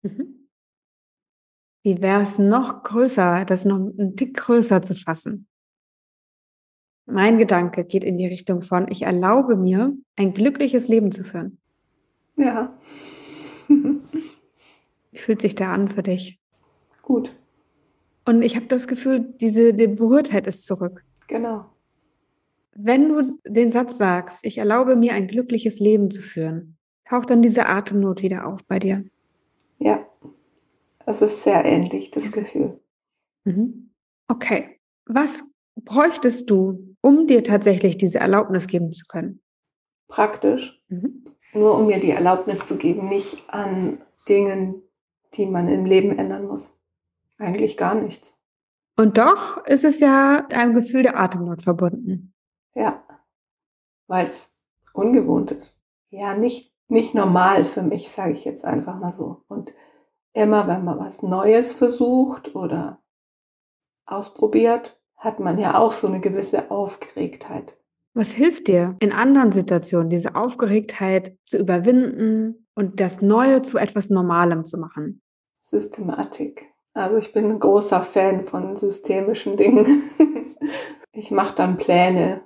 [0.03, 0.47] Mhm.
[1.83, 5.47] Wie wäre es noch größer, das noch einen Tick größer zu fassen?
[7.05, 11.62] Mein Gedanke geht in die Richtung von, ich erlaube mir, ein glückliches Leben zu führen.
[12.35, 12.77] Ja.
[13.67, 16.39] Wie fühlt sich der an für dich?
[17.01, 17.35] Gut.
[18.25, 21.03] Und ich habe das Gefühl, diese die Berührtheit ist zurück.
[21.27, 21.65] Genau.
[22.75, 27.41] Wenn du den Satz sagst, ich erlaube mir ein glückliches Leben zu führen, taucht dann
[27.41, 29.05] diese Atemnot wieder auf bei dir.
[29.77, 30.07] Ja,
[31.05, 32.79] es ist sehr ähnlich, das Gefühl.
[33.43, 33.91] Mhm.
[34.27, 34.79] Okay.
[35.05, 35.43] Was
[35.75, 39.41] bräuchtest du, um dir tatsächlich diese Erlaubnis geben zu können?
[40.13, 40.79] Praktisch.
[40.89, 41.25] Mhm.
[41.55, 43.99] Nur um mir die Erlaubnis zu geben, nicht an
[44.29, 44.83] Dingen,
[45.33, 46.77] die man im Leben ändern muss.
[47.39, 48.37] Eigentlich gar nichts.
[48.95, 52.35] Und doch ist es ja einem Gefühl der Atemnot verbunden.
[52.75, 53.03] Ja,
[54.05, 54.61] weil es
[54.93, 55.81] ungewohnt ist.
[56.11, 59.41] Ja, nicht, nicht normal für mich, sage ich jetzt einfach mal so.
[59.47, 59.73] Und
[60.33, 63.01] immer, wenn man was Neues versucht oder
[64.05, 67.75] ausprobiert, hat man ja auch so eine gewisse Aufgeregtheit.
[68.15, 74.11] Was hilft dir in anderen Situationen, diese Aufgeregtheit zu überwinden und das Neue zu etwas
[74.11, 75.21] Normalem zu machen?
[75.61, 76.69] Systematik.
[76.93, 80.03] Also ich bin ein großer Fan von systemischen Dingen.
[81.11, 82.41] ich mache dann Pläne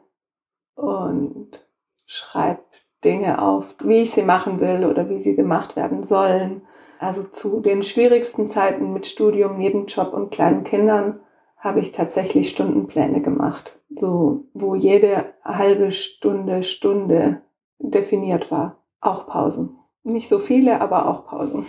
[0.76, 1.68] und
[2.06, 2.64] schreibe
[3.04, 6.62] Dinge auf, wie ich sie machen will oder wie sie gemacht werden sollen.
[7.00, 11.20] Also zu den schwierigsten Zeiten mit Studium, Nebenjob und kleinen Kindern
[11.58, 17.42] habe ich tatsächlich Stundenpläne gemacht, so wo jede halbe Stunde, Stunde
[17.80, 18.84] definiert war.
[19.02, 19.78] Auch Pausen.
[20.04, 21.66] Nicht so viele, aber auch Pausen.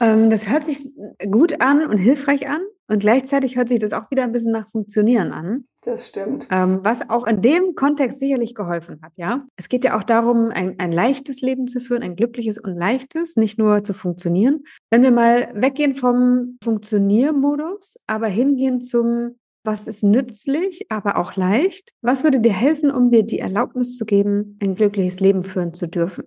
[0.00, 0.94] Ähm, das hört sich
[1.28, 2.60] gut an und hilfreich an.
[2.90, 5.66] Und gleichzeitig hört sich das auch wieder ein bisschen nach Funktionieren an.
[5.82, 6.48] Das stimmt.
[6.50, 9.46] Ähm, was auch in dem Kontext sicherlich geholfen hat, ja.
[9.56, 13.36] Es geht ja auch darum, ein, ein leichtes Leben zu führen, ein glückliches und leichtes,
[13.36, 14.64] nicht nur zu funktionieren.
[14.90, 21.92] Wenn wir mal weggehen vom Funktioniermodus, aber hingehen zum, was ist nützlich, aber auch leicht,
[22.00, 25.86] was würde dir helfen, um dir die Erlaubnis zu geben, ein glückliches Leben führen zu
[25.86, 26.24] dürfen?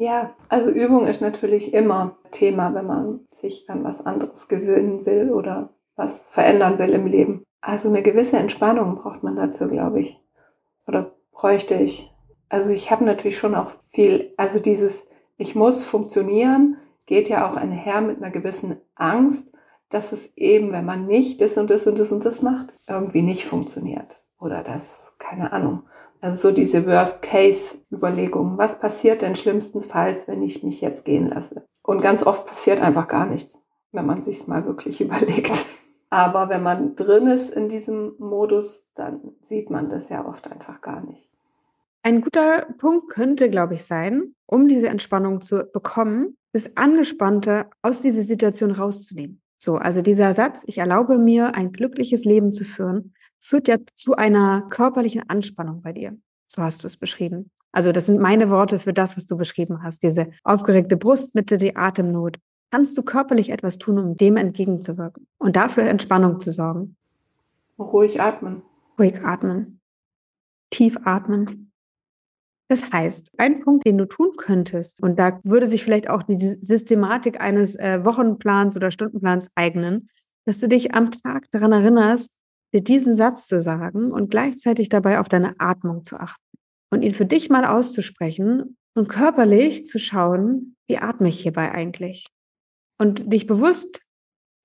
[0.00, 5.32] Ja, also Übung ist natürlich immer Thema, wenn man sich an was anderes gewöhnen will
[5.32, 7.42] oder was verändern will im Leben.
[7.60, 10.22] Also eine gewisse Entspannung braucht man dazu, glaube ich.
[10.86, 12.14] Oder bräuchte ich.
[12.48, 17.56] Also ich habe natürlich schon auch viel, also dieses Ich muss funktionieren, geht ja auch
[17.56, 19.52] einher mit einer gewissen Angst,
[19.90, 23.22] dass es eben, wenn man nicht das und das und das und das macht, irgendwie
[23.22, 24.22] nicht funktioniert.
[24.38, 25.82] Oder das, keine Ahnung.
[26.20, 28.58] Also so diese Worst-Case-Überlegung.
[28.58, 31.66] Was passiert denn schlimmstenfalls, wenn ich mich jetzt gehen lasse?
[31.84, 35.66] Und ganz oft passiert einfach gar nichts, wenn man sich's mal wirklich überlegt.
[36.10, 40.80] Aber wenn man drin ist in diesem Modus, dann sieht man das ja oft einfach
[40.80, 41.28] gar nicht.
[42.02, 48.00] Ein guter Punkt könnte, glaube ich, sein, um diese Entspannung zu bekommen, das Angespannte aus
[48.00, 49.42] dieser Situation rauszunehmen.
[49.58, 54.14] So, also dieser Satz, ich erlaube mir, ein glückliches Leben zu führen, führt ja zu
[54.14, 56.16] einer körperlichen Anspannung bei dir.
[56.46, 57.50] So hast du es beschrieben.
[57.72, 60.02] Also das sind meine Worte für das, was du beschrieben hast.
[60.02, 62.38] Diese aufgeregte Brustmitte, die Atemnot.
[62.70, 66.96] Kannst du körperlich etwas tun, um dem entgegenzuwirken und dafür Entspannung zu sorgen?
[67.78, 68.62] Ruhig atmen.
[68.98, 69.80] Ruhig atmen.
[70.70, 71.72] Tief atmen.
[72.68, 76.38] Das heißt, ein Punkt, den du tun könntest, und da würde sich vielleicht auch die
[76.38, 80.10] Systematik eines äh, Wochenplans oder Stundenplans eignen,
[80.44, 82.32] dass du dich am Tag daran erinnerst,
[82.72, 86.42] dir diesen Satz zu sagen und gleichzeitig dabei auf deine Atmung zu achten
[86.90, 92.26] und ihn für dich mal auszusprechen und körperlich zu schauen, wie atme ich hierbei eigentlich?
[92.98, 94.00] Und dich bewusst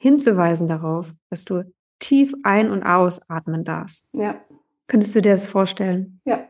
[0.02, 4.10] hinzuweisen darauf, dass du tief ein- und ausatmen darfst.
[4.14, 4.42] Ja.
[4.88, 6.20] Könntest du dir das vorstellen?
[6.26, 6.48] Ja.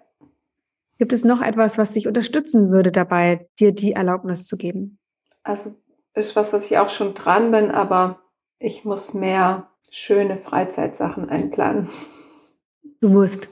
[0.98, 4.98] Gibt es noch etwas, was dich unterstützen würde dabei, dir die Erlaubnis zu geben?
[5.44, 5.76] Also
[6.16, 8.23] ist was, was ich auch schon dran bin, aber
[8.60, 11.90] ich muss mehr schöne Freizeitsachen einplanen.
[13.02, 13.50] Du musst.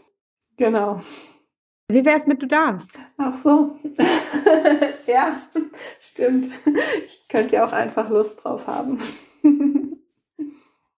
[0.58, 1.02] Genau.
[1.90, 3.00] Wie wäre es mit du darfst?
[3.18, 3.78] Ach so.
[5.08, 5.36] ja,
[6.00, 6.52] stimmt.
[7.06, 8.98] Ich könnte ja auch einfach Lust drauf haben.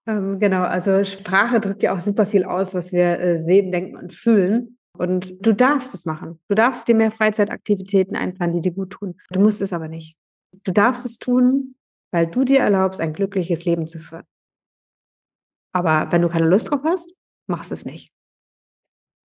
[0.07, 3.97] ähm, genau, also Sprache drückt ja auch super viel aus, was wir äh, sehen, denken
[3.97, 4.77] und fühlen.
[4.97, 6.39] Und du darfst es machen.
[6.47, 9.15] Du darfst dir mehr Freizeitaktivitäten einplanen, die dir gut tun.
[9.31, 10.15] Du musst es aber nicht.
[10.63, 11.75] Du darfst es tun,
[12.13, 14.23] weil du dir erlaubst, ein glückliches Leben zu führen.
[15.73, 17.11] Aber wenn du keine Lust drauf hast,
[17.47, 18.13] machst es nicht.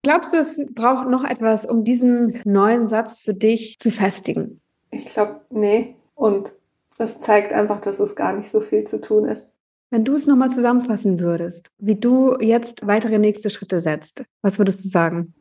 [0.02, 4.62] Glaubst du, es braucht noch etwas, um diesen neuen Satz für dich zu festigen?
[4.90, 5.96] Ich glaube, nee.
[6.14, 6.54] Und
[6.96, 9.54] das zeigt einfach, dass es gar nicht so viel zu tun ist.
[9.90, 14.82] Wenn du es nochmal zusammenfassen würdest, wie du jetzt weitere nächste Schritte setzt, was würdest
[14.84, 15.34] du sagen?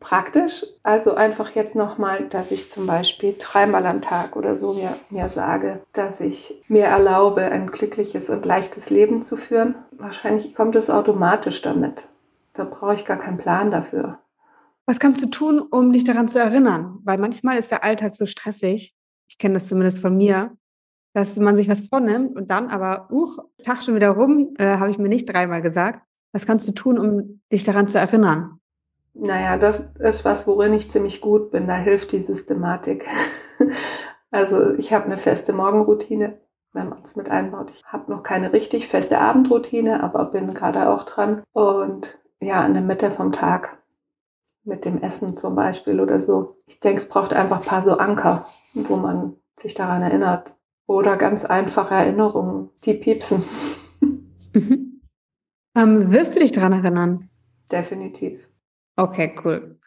[0.00, 0.64] Praktisch.
[0.82, 5.28] Also einfach jetzt nochmal, dass ich zum Beispiel dreimal am Tag oder so mir, mir
[5.28, 9.74] sage, dass ich mir erlaube, ein glückliches und leichtes Leben zu führen.
[9.92, 12.08] Wahrscheinlich kommt es automatisch damit.
[12.52, 14.18] Da brauche ich gar keinen Plan dafür.
[14.86, 17.00] Was kannst du tun, um dich daran zu erinnern?
[17.02, 18.94] Weil manchmal ist der Alltag so stressig.
[19.28, 20.56] Ich kenne das zumindest von mir,
[21.12, 24.90] dass man sich was vornimmt und dann aber, uch, Tag schon wieder rum, äh, habe
[24.90, 26.06] ich mir nicht dreimal gesagt.
[26.32, 28.60] Was kannst du tun, um dich daran zu erinnern?
[29.18, 31.66] Naja, das ist was, worin ich ziemlich gut bin.
[31.66, 33.06] Da hilft die Systematik.
[34.30, 36.38] also ich habe eine feste Morgenroutine,
[36.72, 37.70] wenn man es mit einbaut.
[37.74, 41.42] Ich habe noch keine richtig feste Abendroutine, aber bin gerade auch dran.
[41.52, 43.82] Und ja, in der Mitte vom Tag
[44.64, 46.56] mit dem Essen zum Beispiel oder so.
[46.66, 50.56] Ich denke, es braucht einfach ein paar so Anker, wo man sich daran erinnert.
[50.86, 53.42] Oder ganz einfache Erinnerungen, die piepsen.
[54.52, 55.02] Mhm.
[55.74, 57.28] Ähm, wirst du dich daran erinnern?
[57.70, 58.48] Definitiv.
[58.96, 59.78] Okay, cool.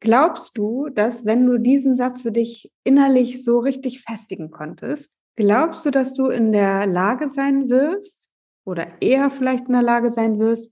[0.00, 5.86] Glaubst du, dass wenn du diesen Satz für dich innerlich so richtig festigen konntest, glaubst
[5.86, 8.28] du, dass du in der Lage sein wirst
[8.64, 10.70] oder eher vielleicht in der Lage sein wirst,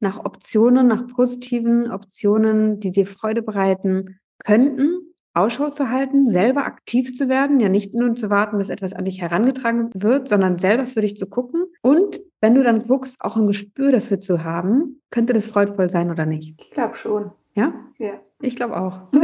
[0.00, 5.05] nach Optionen, nach positiven Optionen, die dir Freude bereiten könnten,
[5.36, 9.04] Ausschau zu halten, selber aktiv zu werden, ja nicht nur zu warten, dass etwas an
[9.04, 13.36] dich herangetragen wird, sondern selber für dich zu gucken und wenn du dann guckst, auch
[13.36, 16.60] ein Gespür dafür zu haben, könnte das freudvoll sein oder nicht?
[16.60, 17.32] Ich glaube schon.
[17.54, 17.74] Ja?
[17.98, 18.20] Ja.
[18.40, 19.08] Ich glaube auch.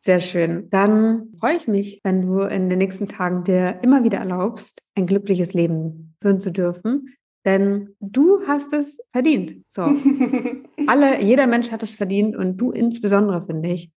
[0.00, 0.68] Sehr schön.
[0.70, 5.06] Dann freue ich mich, wenn du in den nächsten Tagen dir immer wieder erlaubst, ein
[5.06, 7.14] glückliches Leben führen zu dürfen.
[7.44, 9.64] Denn du hast es verdient.
[9.68, 9.82] So.
[10.86, 13.90] Alle, jeder Mensch hat es verdient und du insbesondere, finde ich.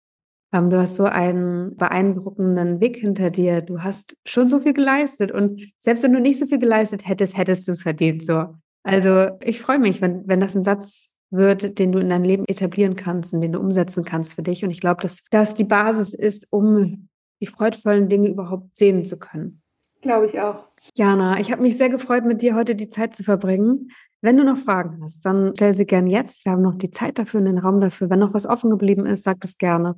[0.53, 3.61] Ähm, du hast so einen beeindruckenden Weg hinter dir.
[3.61, 5.31] Du hast schon so viel geleistet.
[5.31, 8.23] Und selbst wenn du nicht so viel geleistet hättest, hättest du es verdient.
[8.23, 8.55] So.
[8.83, 12.45] Also ich freue mich, wenn, wenn das ein Satz wird, den du in dein Leben
[12.47, 14.63] etablieren kannst und den du umsetzen kannst für dich.
[14.63, 17.07] Und ich glaube, dass das die Basis ist, um
[17.41, 19.60] die freudvollen Dinge überhaupt sehen zu können.
[20.01, 20.65] Glaube ich auch.
[20.95, 23.91] Jana, ich habe mich sehr gefreut, mit dir heute die Zeit zu verbringen.
[24.21, 26.45] Wenn du noch Fragen hast, dann stell sie gerne jetzt.
[26.45, 28.09] Wir haben noch die Zeit dafür und den Raum dafür.
[28.09, 29.95] Wenn noch was offen geblieben ist, sag das gerne.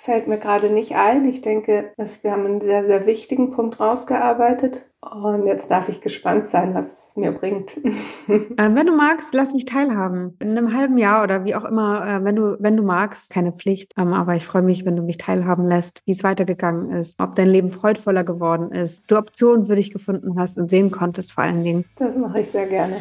[0.00, 1.24] Fällt mir gerade nicht ein.
[1.24, 4.86] Ich denke, dass wir haben einen sehr, sehr wichtigen Punkt rausgearbeitet.
[5.00, 7.76] Und jetzt darf ich gespannt sein, was es mir bringt.
[8.28, 10.36] Äh, wenn du magst, lass mich teilhaben.
[10.40, 13.52] In einem halben Jahr oder wie auch immer, äh, wenn du, wenn du magst, keine
[13.52, 13.92] Pflicht.
[13.96, 17.34] Ähm, aber ich freue mich, wenn du mich teilhaben lässt, wie es weitergegangen ist, ob
[17.36, 21.44] dein Leben freudvoller geworden ist, du Optionen für dich gefunden hast und sehen konntest vor
[21.44, 21.84] allen Dingen.
[21.96, 22.96] Das mache ich sehr gerne.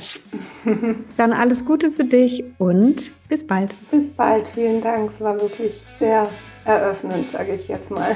[1.17, 3.75] Dann alles Gute für dich und bis bald.
[3.91, 4.47] Bis bald.
[4.47, 5.09] Vielen Dank.
[5.09, 6.27] Es war wirklich sehr
[6.67, 8.15] eröffnend, sage ich jetzt mal.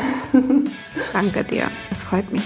[1.14, 1.70] Danke dir.
[1.90, 2.44] Das freut mich.